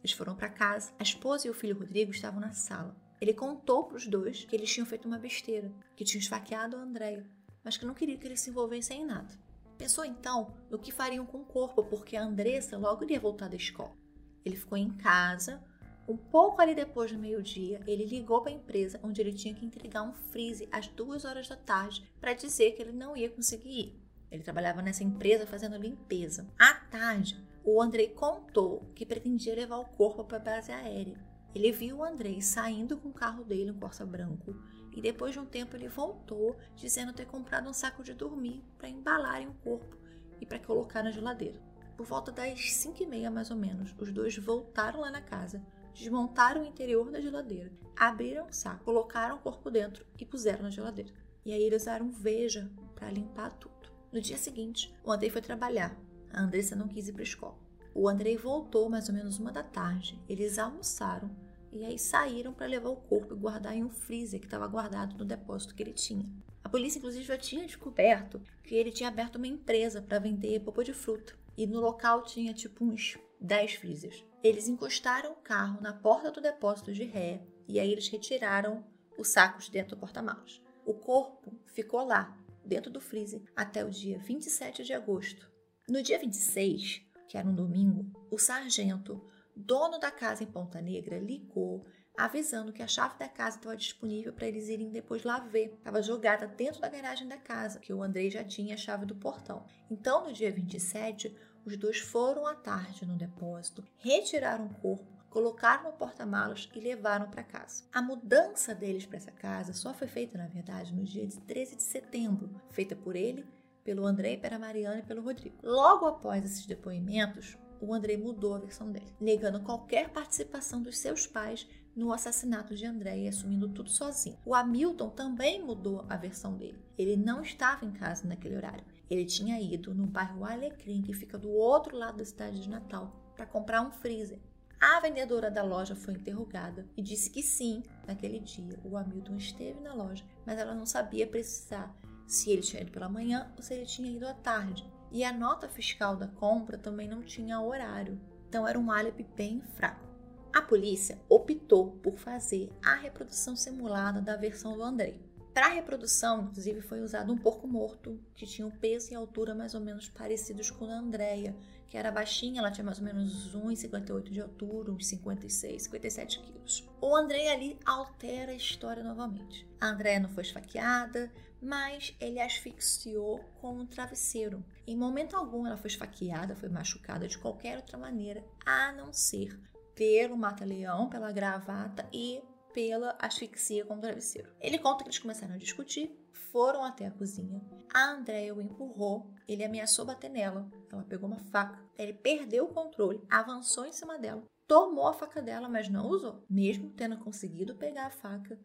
[0.00, 0.92] Eles foram para casa.
[0.98, 2.94] A esposa e o filho Rodrigo estavam na sala.
[3.20, 6.80] Ele contou para os dois que eles tinham feito uma besteira, que tinham esfaqueado a
[6.80, 7.26] Andréia,
[7.64, 9.32] mas que não queria que eles se envolvessem em nada.
[9.78, 13.56] Pensou então no que fariam com o corpo, porque a Andressa logo iria voltar da
[13.56, 13.96] escola.
[14.44, 15.62] Ele ficou em casa,
[16.06, 19.64] um pouco ali depois do meio-dia, ele ligou para a empresa onde ele tinha que
[19.64, 23.70] entregar um freezer às duas horas da tarde para dizer que ele não ia conseguir
[23.70, 24.00] ir.
[24.30, 26.46] Ele trabalhava nessa empresa fazendo limpeza.
[26.58, 31.18] À tarde, o Andrei contou que pretendia levar o corpo para a base aérea.
[31.54, 34.54] Ele viu o Andrei saindo com o carro dele, um Corsa branco,
[34.92, 38.88] e depois de um tempo ele voltou dizendo ter comprado um saco de dormir para
[38.88, 39.96] embalarem o corpo
[40.40, 41.60] e para colocar na geladeira.
[41.96, 45.64] Por volta das 5 e meia, mais ou menos, os dois voltaram lá na casa
[45.94, 50.70] desmontaram o interior da geladeira, abriram o saco, colocaram o corpo dentro e puseram na
[50.70, 51.12] geladeira.
[51.44, 53.74] E aí eles usaram veja para limpar tudo.
[54.12, 55.96] No dia seguinte, o Andrei foi trabalhar.
[56.32, 57.58] A Andressa não quis ir para a escola.
[57.94, 60.20] O Andrei voltou mais ou menos uma da tarde.
[60.28, 61.30] Eles almoçaram
[61.72, 65.16] e aí saíram para levar o corpo e guardar em um freezer que estava guardado
[65.16, 66.28] no depósito que ele tinha.
[66.62, 70.82] A polícia, inclusive, já tinha descoberto que ele tinha aberto uma empresa para vender polpa
[70.82, 71.34] de fruta.
[71.56, 74.24] E no local tinha tipo uns 10 freezers.
[74.44, 78.84] Eles encostaram o carro na porta do depósito de ré e aí eles retiraram
[79.16, 80.60] os sacos dentro do porta-malas.
[80.84, 85.50] O corpo ficou lá, dentro do freezer, até o dia 27 de agosto.
[85.88, 89.24] No dia 26, que era um domingo, o sargento,
[89.56, 94.34] dono da casa em Ponta Negra, ligou avisando que a chave da casa estava disponível
[94.34, 95.72] para eles irem depois lá ver.
[95.78, 99.16] Estava jogada dentro da garagem da casa, que o Andrei já tinha a chave do
[99.16, 99.64] portão.
[99.90, 105.84] Então, no dia 27, os dois foram à tarde no depósito, retiraram o corpo, colocaram
[105.84, 107.84] no porta-malas e levaram para casa.
[107.92, 111.76] A mudança deles para essa casa só foi feita, na verdade, no dia de 13
[111.76, 113.44] de setembro, feita por ele,
[113.82, 115.56] pelo André, pela Mariana e pelo Rodrigo.
[115.62, 121.26] Logo após esses depoimentos, o André mudou a versão dele, negando qualquer participação dos seus
[121.26, 124.38] pais no assassinato de André e assumindo tudo sozinho.
[124.44, 126.82] O Hamilton também mudou a versão dele.
[126.96, 128.84] Ele não estava em casa naquele horário.
[129.10, 133.12] Ele tinha ido no bairro Alecrim, que fica do outro lado da cidade de Natal,
[133.36, 134.38] para comprar um freezer.
[134.80, 139.80] A vendedora da loja foi interrogada e disse que sim, naquele dia o Hamilton esteve
[139.80, 141.94] na loja, mas ela não sabia precisar
[142.26, 144.86] se ele tinha ido pela manhã ou se ele tinha ido à tarde.
[145.10, 149.60] E a nota fiscal da compra também não tinha horário, então era um álibi bem
[149.60, 150.04] fraco.
[150.52, 155.20] A polícia optou por fazer a reprodução simulada da versão do Andrei.
[155.54, 159.72] Para reprodução, inclusive, foi usado um porco morto, que tinha um peso e altura mais
[159.72, 161.54] ou menos parecidos com a da Andrea,
[161.86, 166.84] que era baixinha, ela tinha mais ou menos 1,58 de altura, uns 56, 57 quilos.
[167.00, 169.64] O André ali altera a história novamente.
[169.80, 174.64] A Andrea não foi esfaqueada, mas ele asfixiou com um travesseiro.
[174.84, 179.56] Em momento algum ela foi esfaqueada, foi machucada de qualquer outra maneira, a não ser
[179.94, 182.42] pelo mata-leão, pela gravata e
[182.74, 184.52] pela asfixia com o travesseiro.
[184.60, 186.14] Ele conta que eles começaram a discutir,
[186.52, 187.62] foram até a cozinha.
[187.94, 190.68] A Andréia o empurrou, ele ameaçou bater nela.
[190.92, 195.40] Ela pegou uma faca, ele perdeu o controle, avançou em cima dela, tomou a faca
[195.40, 196.44] dela, mas não usou.
[196.50, 198.58] Mesmo tendo conseguido pegar a faca,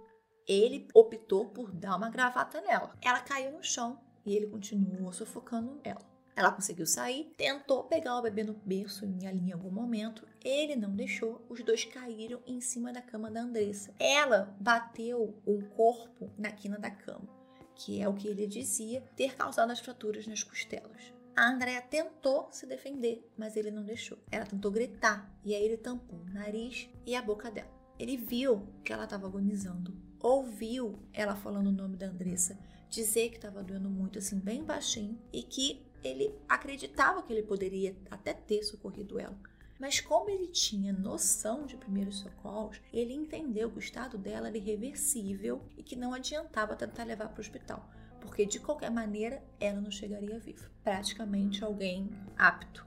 [0.47, 2.95] ele optou por dar uma gravata nela.
[3.01, 6.01] Ela caiu no chão e ele continuou sufocando ela.
[6.35, 10.25] Ela conseguiu sair, tentou pegar o bebê no berço em ali em algum momento.
[10.43, 13.93] Ele não deixou, os dois caíram em cima da cama da Andressa.
[13.99, 17.27] Ela bateu o corpo na quina da cama,
[17.75, 21.13] que é o que ele dizia ter causado as fraturas nas costelas.
[21.35, 24.17] A Andrea tentou se defender, mas ele não deixou.
[24.31, 27.71] Ela tentou gritar e aí ele tampou o nariz e a boca dela.
[27.97, 32.57] Ele viu que ela estava agonizando, ouviu ela falando o nome da Andressa,
[32.89, 37.95] dizer que estava doendo muito, assim, bem baixinho, e que ele acreditava que ele poderia
[38.09, 39.37] até ter socorrido ela.
[39.79, 44.57] Mas como ele tinha noção de primeiros socorros, ele entendeu que o estado dela era
[44.57, 47.89] irreversível e que não adiantava tentar levar para o hospital,
[48.19, 50.69] porque de qualquer maneira ela não chegaria viva.
[50.83, 52.85] Praticamente alguém apto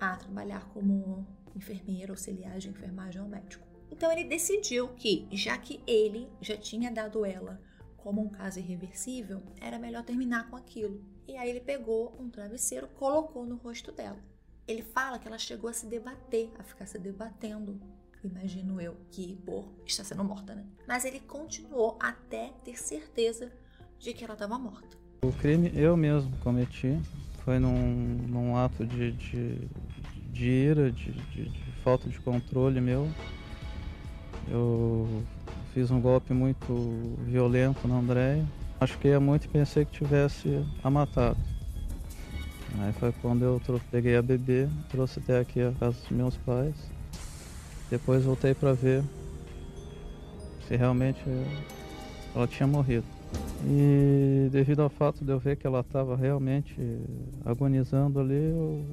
[0.00, 3.66] a trabalhar como enfermeira, auxiliar de enfermagem ou médico.
[3.90, 7.60] Então ele decidiu que, já que ele já tinha dado ela
[7.98, 11.04] como um caso irreversível, era melhor terminar com aquilo.
[11.28, 14.31] E aí ele pegou um travesseiro, colocou no rosto dela.
[14.66, 17.80] Ele fala que ela chegou a se debater, a ficar se debatendo,
[18.22, 20.64] imagino eu, que por estar sendo morta, né?
[20.86, 23.52] Mas ele continuou até ter certeza
[23.98, 24.96] de que ela estava morta.
[25.24, 27.00] O crime eu mesmo cometi,
[27.44, 27.76] foi num,
[28.28, 29.68] num ato de, de,
[30.32, 33.08] de ira, de, de, de falta de controle meu.
[34.48, 35.24] Eu
[35.72, 38.46] fiz um golpe muito violento na Andréia.
[38.80, 41.38] Machuquei muito e pensei que tivesse a matado.
[42.78, 46.74] Aí foi quando eu peguei a bebê, trouxe até aqui a casa dos meus pais.
[47.90, 49.04] Depois voltei para ver
[50.66, 51.20] se realmente
[52.34, 53.04] ela tinha morrido.
[53.66, 56.74] E devido ao fato de eu ver que ela estava realmente
[57.44, 58.86] agonizando ali, eu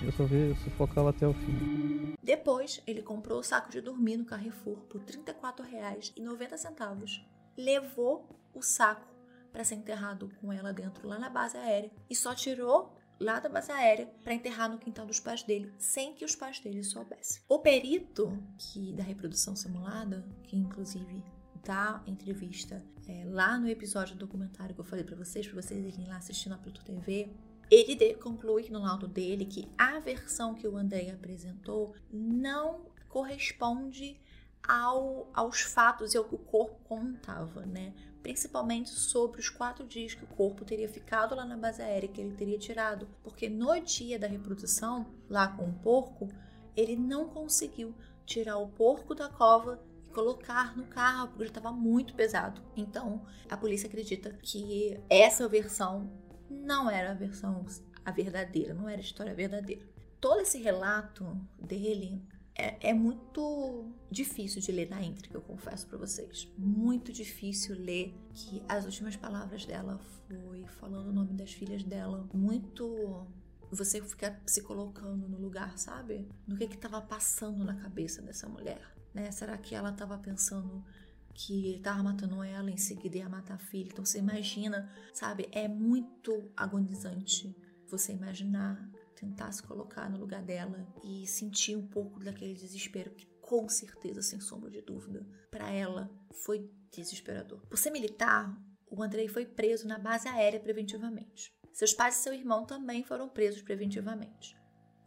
[0.00, 2.14] resolvi sufocá-la até o fim.
[2.22, 7.20] Depois, ele comprou o saco de dormir no Carrefour por R$ 34,90.
[7.56, 9.09] Levou o saco
[9.52, 13.48] para ser enterrado com ela dentro lá na base aérea e só tirou lá da
[13.48, 17.42] base aérea para enterrar no quintal dos pais dele, sem que os pais dele soubessem.
[17.48, 21.22] O perito que da reprodução simulada, que inclusive
[21.62, 25.84] dá entrevista é, lá no episódio do documentário que eu falei para vocês, para vocês
[25.84, 27.30] irem lá assistir na Pluto TV,
[27.70, 34.18] ele de, conclui no laudo dele que a versão que o André apresentou não corresponde
[34.66, 37.92] ao, aos fatos e ao que o corpo contava, né?
[38.22, 42.20] Principalmente sobre os quatro dias que o corpo teria ficado lá na base aérea que
[42.20, 46.28] ele teria tirado, porque no dia da reprodução, lá com o porco,
[46.76, 47.94] ele não conseguiu
[48.26, 52.60] tirar o porco da cova colocar no carro, porque ele estava muito pesado.
[52.76, 56.10] Então, a polícia acredita que essa versão
[56.48, 57.64] não era a versão
[58.04, 59.82] a verdadeira, não era a história verdadeira.
[60.20, 61.24] Todo esse relato
[61.58, 62.22] dele
[62.54, 66.48] é, é muito difícil de ler na íntegra, eu confesso para vocês.
[66.58, 72.28] Muito difícil ler que as últimas palavras dela foi falando o nome das filhas dela.
[72.32, 73.26] Muito
[73.70, 76.28] você fica se colocando no lugar, sabe?
[76.46, 78.82] No que que estava passando na cabeça dessa mulher.
[79.14, 79.30] Né?
[79.30, 80.84] Será que ela estava pensando
[81.32, 83.88] que ele estava matando ela, em seguida ia matar a filha?
[83.92, 85.48] Então você imagina, sabe?
[85.52, 87.56] É muito agonizante
[87.88, 93.26] você imaginar, tentar se colocar no lugar dela e sentir um pouco daquele desespero que
[93.40, 96.10] com certeza, sem sombra de dúvida, para ela
[96.44, 97.60] foi desesperador.
[97.66, 98.56] Por ser militar,
[98.88, 101.52] o Andrei foi preso na base aérea preventivamente.
[101.72, 104.56] Seus pais e seu irmão também foram presos preventivamente.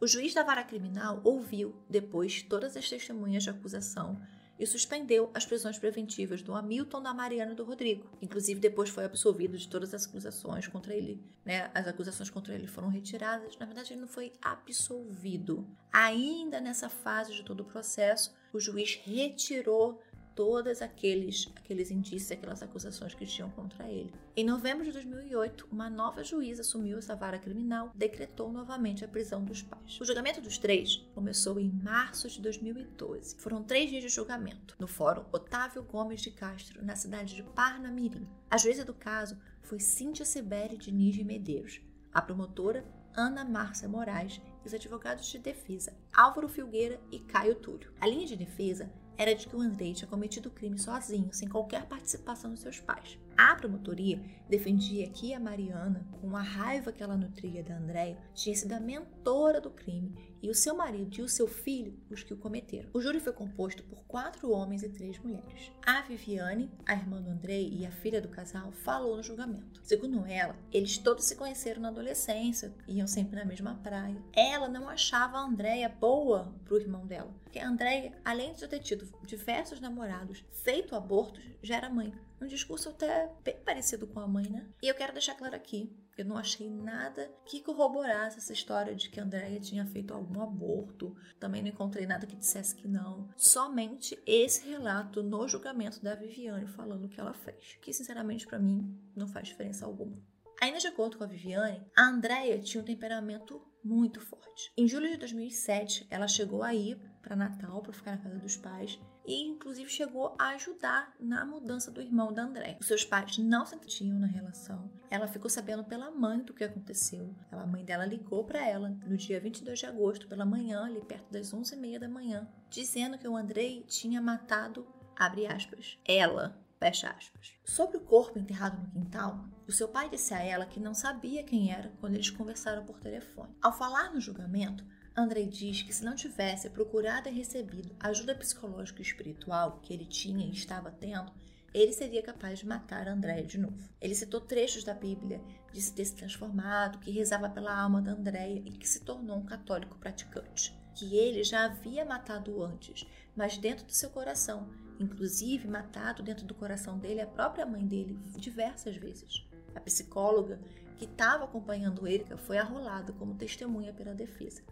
[0.00, 4.20] O juiz da vara criminal ouviu, depois, todas as testemunhas de acusação
[4.58, 8.08] e suspendeu as prisões preventivas do Hamilton, da Mariana e do Rodrigo.
[8.22, 11.22] Inclusive, depois foi absolvido de todas as acusações contra ele.
[11.44, 11.70] Né?
[11.74, 13.56] As acusações contra ele foram retiradas.
[13.58, 15.66] Na verdade, ele não foi absolvido.
[15.92, 20.00] Ainda nessa fase de todo o processo, o juiz retirou
[20.34, 24.12] todos aqueles, aqueles indícios, aquelas acusações que tinham contra ele.
[24.36, 29.44] Em novembro de 2008, uma nova juíza assumiu essa vara criminal, decretou novamente a prisão
[29.44, 30.00] dos pais.
[30.00, 33.36] O julgamento dos três começou em março de 2012.
[33.36, 38.26] Foram três dias de julgamento no Fórum Otávio Gomes de Castro, na cidade de Parnamirim.
[38.50, 41.80] A juíza do caso foi Cíntia Sibeli Diniz de Medeiros.
[42.12, 42.84] A promotora
[43.16, 47.92] Ana Márcia Moraes e os advogados de defesa Álvaro Filgueira e Caio Túlio.
[48.00, 51.48] A linha de defesa era de que o Andrei tinha cometido o crime sozinho, sem
[51.48, 53.18] qualquer participação dos seus pais.
[53.36, 58.54] A promotoria defendia que a Mariana, com a raiva que ela nutria da Andréia, tinha
[58.54, 62.34] sido a mentora do crime e o seu marido e o seu filho os que
[62.34, 62.90] o cometeram.
[62.92, 65.72] O júri foi composto por quatro homens e três mulheres.
[65.84, 69.80] A Viviane, a irmã do Andrei e a filha do casal, falou no julgamento.
[69.82, 74.22] Segundo ela, eles todos se conheceram na adolescência, iam sempre na mesma praia.
[74.34, 78.80] Ela não achava a Andréia boa pro irmão dela, porque a Andréia, além de ter
[78.80, 82.12] tido diversos namorados, feito abortos, já era mãe.
[82.38, 84.66] Um discurso até bem parecido com a mãe, né?
[84.82, 89.08] E eu quero deixar claro aqui, eu não achei nada que corroborasse essa história de
[89.10, 91.16] que a Andrea tinha feito algum aborto.
[91.38, 93.28] Também não encontrei nada que dissesse que não.
[93.36, 97.78] Somente esse relato no julgamento da Viviane falando o que ela fez.
[97.82, 100.16] Que, sinceramente, para mim, não faz diferença alguma.
[100.60, 104.72] Ainda de acordo com a Viviane, a Andrea tinha um temperamento muito forte.
[104.78, 108.56] Em julho de 2007, ela chegou a ir para Natal para ficar na casa dos
[108.56, 112.76] pais e inclusive chegou a ajudar na mudança do irmão da André.
[112.78, 114.90] Os seus pais não se entendiam na relação.
[115.10, 117.34] Ela ficou sabendo pela mãe do que aconteceu.
[117.50, 121.32] A mãe dela ligou para ela no dia 22 de agosto pela manhã, ali perto
[121.32, 127.56] das 11h30 da manhã, dizendo que o Andrei tinha matado, abre aspas, ela, fecha aspas.
[127.64, 131.42] Sobre o corpo enterrado no quintal, O seu pai disse a ela que não sabia
[131.42, 133.56] quem era quando eles conversaram por telefone.
[133.62, 134.84] Ao falar no julgamento,
[135.16, 139.92] Andrei diz que se não tivesse procurado e recebido a ajuda psicológica e espiritual que
[139.92, 141.30] ele tinha e estava tendo,
[141.72, 143.78] ele seria capaz de matar Andréia de novo.
[144.00, 145.40] Ele citou trechos da Bíblia,
[145.72, 149.46] disse ter se transformado, que rezava pela alma da Andréia e que se tornou um
[149.46, 150.76] católico praticante.
[150.96, 156.54] Que ele já havia matado antes, mas dentro do seu coração, inclusive matado dentro do
[156.54, 159.46] coração dele a própria mãe dele diversas vezes.
[159.76, 160.60] A psicóloga
[160.96, 164.62] que estava acompanhando ele foi arrolada como testemunha pela defesa.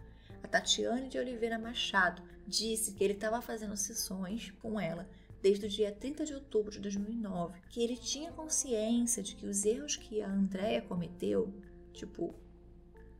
[0.42, 5.08] A Tatiane de Oliveira Machado disse que ele estava fazendo sessões com ela
[5.42, 9.64] desde o dia 30 de outubro de 2009, que ele tinha consciência de que os
[9.64, 11.52] erros que a Andrea cometeu,
[11.92, 12.34] tipo,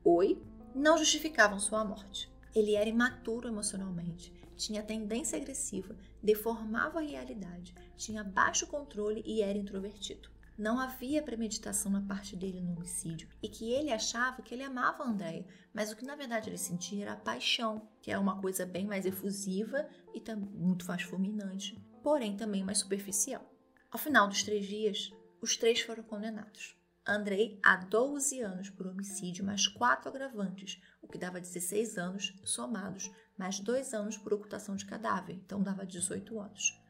[0.05, 0.41] oi,
[0.75, 2.31] não justificavam sua morte.
[2.55, 9.59] Ele era imaturo emocionalmente, tinha tendência agressiva, deformava a realidade, tinha baixo controle e era
[9.59, 10.31] introvertido.
[10.59, 15.03] Não havia premeditação na parte dele no homicídio e que ele achava que ele amava
[15.03, 18.67] a Andrea, mas o que na verdade ele sentia era paixão, que é uma coisa
[18.67, 23.49] bem mais efusiva e muito mais fulminante porém também mais superficial.
[23.91, 26.77] Ao final dos três dias, os três foram condenados.
[27.07, 33.11] Andrei a 12 anos por homicídio, mais quatro agravantes, o que dava 16 anos somados,
[33.37, 36.81] mais dois anos por ocultação de cadáver, então dava 18 anos.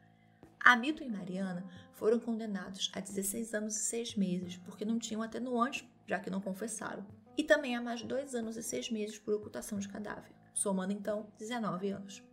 [0.63, 5.87] Hamilton e Mariana foram condenados a 16 anos e 6 meses, porque não tinham atenuante,
[6.07, 7.05] já que não confessaram,
[7.37, 11.27] e também a mais dois anos e seis meses por ocultação de cadáver, somando então
[11.37, 12.23] 19 anos.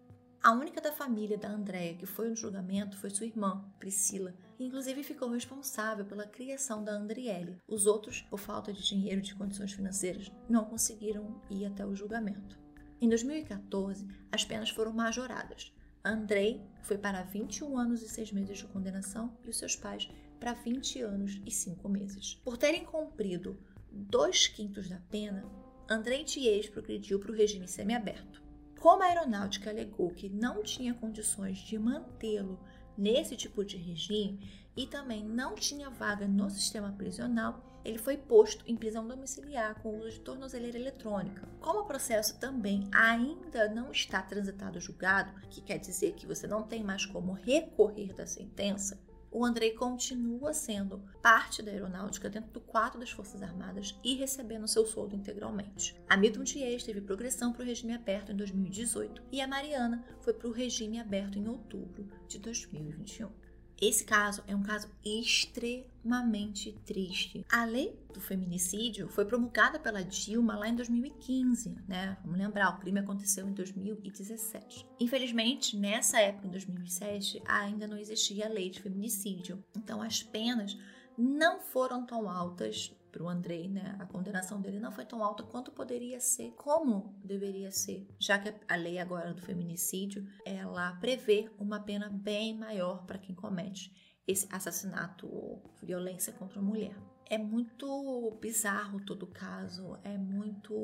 [0.43, 4.65] A única da família da Andréia que foi no julgamento foi sua irmã, Priscila, que
[4.65, 7.59] inclusive ficou responsável pela criação da Andriele.
[7.69, 11.95] Os outros, por falta de dinheiro e de condições financeiras, não conseguiram ir até o
[11.95, 12.59] julgamento.
[13.03, 15.75] Em 2014, as penas foram majoradas.
[16.05, 20.09] Andrei foi para 21 anos e 6 meses de condenação e os seus pais
[20.39, 22.41] para 20 anos e 5 meses.
[22.43, 23.59] Por terem cumprido
[23.93, 25.45] dois quintos da pena,
[25.89, 28.43] Andrei Ties progrediu para o regime semiaberto.
[28.81, 32.59] Como a aeronáutica alegou que não tinha condições de mantê-lo
[32.97, 34.41] nesse tipo de regime
[34.75, 39.99] e também não tinha vaga no sistema prisional, ele foi posto em prisão domiciliar com
[39.99, 41.49] uso de tornozeleira eletrônica.
[41.61, 46.63] Como o processo também ainda não está transitado julgado, que quer dizer que você não
[46.63, 48.99] tem mais como recorrer da sentença,
[49.33, 54.67] o Andrei continua sendo parte da aeronáutica dentro do quadro das Forças Armadas e recebendo
[54.67, 55.95] seu soldo integralmente.
[56.09, 60.35] A Milton Ties teve progressão para o regime aberto em 2018 e a Mariana foi
[60.35, 63.31] para o regime aberto em outubro de 2021.
[63.81, 67.47] Esse caso é um caso extremamente triste.
[67.51, 72.19] A lei do feminicídio foi promulgada pela Dilma lá em 2015, né?
[72.23, 74.87] Vamos lembrar, o crime aconteceu em 2017.
[75.01, 79.65] Infelizmente, nessa época, em 2007, ainda não existia a lei de feminicídio.
[79.75, 80.77] Então, as penas
[81.17, 83.97] não foram tão altas para o Andrei, né?
[83.99, 88.55] A condenação dele não foi tão alta quanto poderia ser, como deveria ser, já que
[88.69, 93.93] a lei agora do feminicídio ela prevê uma pena bem maior para quem comete
[94.27, 96.97] esse assassinato ou violência contra a mulher.
[97.27, 100.75] É muito bizarro todo o caso, é muito,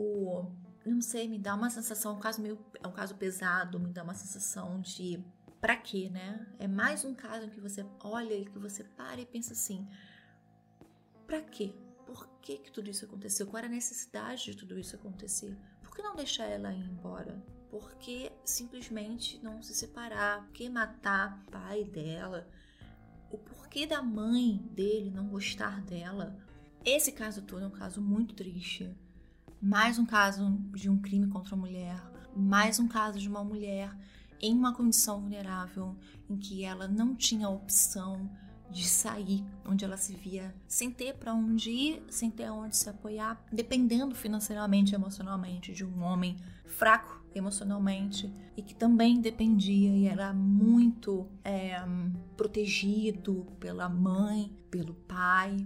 [0.85, 3.91] não sei, me dá uma sensação, é um caso meio, é um caso pesado, me
[3.93, 5.25] dá uma sensação de
[5.61, 6.47] para quê, né?
[6.59, 9.89] É mais um caso em que você olha e que você para e pensa assim,
[11.27, 11.75] para quê?
[12.07, 13.47] Por que, que tudo isso aconteceu?
[13.47, 15.59] Qual era a necessidade de tudo isso acontecer?
[15.83, 17.45] Por que não deixar ela ir embora?
[17.69, 20.45] Por que simplesmente não se separar?
[20.45, 22.49] Por que matar o pai dela?
[23.31, 26.39] O porquê da mãe dele não gostar dela?
[26.85, 28.97] Esse caso todo é um caso muito triste.
[29.61, 32.01] Mais um caso de um crime contra a mulher,
[32.37, 33.91] mais um caso de uma mulher
[34.41, 35.97] em uma condição vulnerável
[36.29, 38.31] em que ela não tinha opção
[38.71, 42.89] de sair, onde ela se via sem ter para onde ir, sem ter onde se
[42.89, 50.07] apoiar, dependendo financeiramente e emocionalmente de um homem fraco emocionalmente e que também dependia e
[50.07, 51.77] era muito é,
[52.37, 55.57] protegido pela mãe, pelo pai,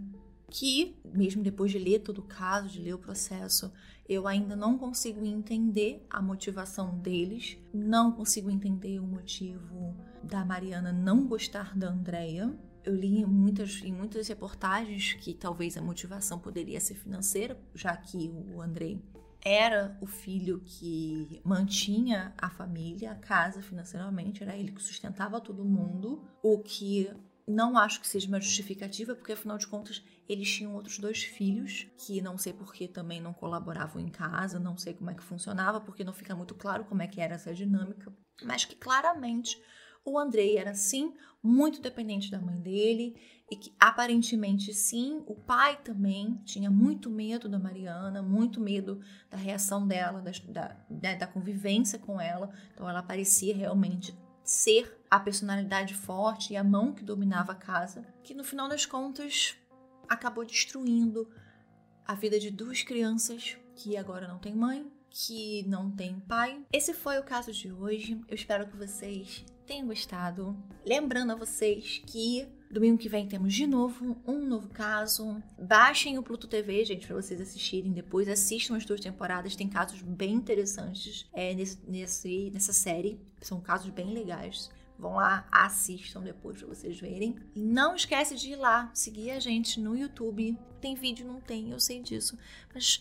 [0.48, 3.72] que mesmo depois de ler todo o caso, de ler o processo,
[4.08, 10.92] eu ainda não consigo entender a motivação deles, não consigo entender o motivo da Mariana
[10.92, 12.52] não gostar da Andrea,
[12.84, 17.96] eu li em muitas, em muitas reportagens que talvez a motivação poderia ser financeira, já
[17.96, 19.02] que o Andrei
[19.42, 25.64] era o filho que mantinha a família, a casa financeiramente, era ele que sustentava todo
[25.64, 27.10] mundo, o que
[27.46, 31.88] não acho que seja uma justificativa, porque afinal de contas eles tinham outros dois filhos
[31.98, 35.24] que não sei por que também não colaboravam em casa, não sei como é que
[35.24, 38.12] funcionava, porque não fica muito claro como é que era essa dinâmica,
[38.44, 39.60] mas que claramente
[40.04, 43.16] O Andrei era, sim, muito dependente da mãe dele
[43.50, 49.36] e que aparentemente sim, o pai também tinha muito medo da Mariana, muito medo da
[49.36, 52.52] reação dela, da, da, né, da convivência com ela.
[52.72, 58.06] Então ela parecia realmente ser a personalidade forte e a mão que dominava a casa,
[58.22, 59.56] que no final das contas
[60.08, 61.28] acabou destruindo
[62.06, 66.64] a vida de duas crianças que agora não têm mãe, que não tem pai.
[66.72, 68.20] Esse foi o caso de hoje.
[68.28, 70.56] Eu espero que vocês tenham gostado.
[70.84, 75.40] Lembrando a vocês que domingo que vem temos de novo um novo caso.
[75.56, 78.28] Baixem o Pluto TV, gente, para vocês assistirem depois.
[78.28, 83.20] Assistam as duas temporadas, tem casos bem interessantes é, nesse, nesse, nessa série.
[83.40, 84.68] São casos bem legais.
[84.98, 87.36] Vão lá, assistam depois para vocês verem.
[87.54, 90.58] E não esquece de ir lá, seguir a gente no YouTube.
[90.80, 91.24] Tem vídeo?
[91.24, 92.36] Não tem, eu sei disso.
[92.74, 93.00] Mas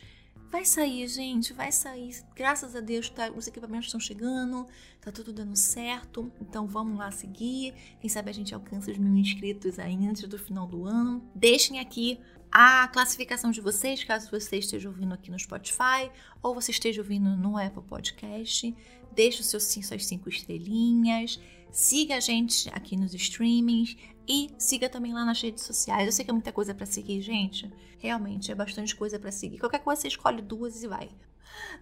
[0.52, 2.24] Vai sair, gente, vai sair.
[2.36, 4.68] Graças a Deus, tá, os equipamentos estão chegando,
[5.00, 6.32] tá tudo dando certo.
[6.42, 7.76] Então vamos lá seguir.
[8.02, 11.24] Quem sabe a gente alcança os mil inscritos aí antes do final do ano.
[11.36, 12.20] Deixem aqui
[12.52, 16.10] a classificação de vocês, caso você esteja ouvindo aqui no Spotify
[16.42, 18.76] ou você esteja ouvindo no Apple Podcast.
[19.14, 21.40] Deixe os seus, suas cinco estrelinhas.
[21.72, 23.96] Siga a gente aqui nos streamings.
[24.28, 26.06] E siga também lá nas redes sociais.
[26.06, 27.72] Eu sei que é muita coisa para seguir, gente.
[27.98, 29.58] Realmente é bastante coisa para seguir.
[29.58, 31.10] Qualquer coisa você escolhe duas e vai.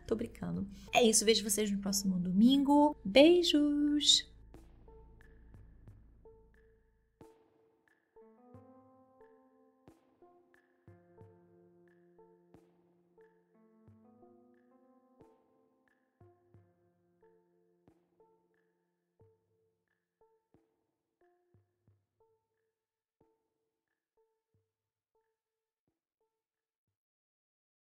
[0.06, 0.66] Tô brincando.
[0.94, 2.96] É isso, vejo vocês no próximo domingo.
[3.04, 4.37] Beijos!